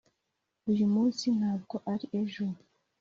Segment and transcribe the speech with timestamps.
[0.71, 2.43] uyu munsi ntabwo ari ejo